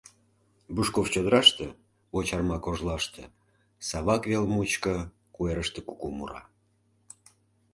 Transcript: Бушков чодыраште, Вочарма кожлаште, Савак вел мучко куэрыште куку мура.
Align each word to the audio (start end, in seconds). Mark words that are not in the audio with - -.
Бушков 0.75 1.05
чодыраште, 1.13 1.65
Вочарма 2.13 2.57
кожлаште, 2.65 3.23
Савак 3.87 4.23
вел 4.31 4.45
мучко 4.53 4.93
куэрыште 5.33 5.79
куку 5.87 6.07
мура. 6.17 6.41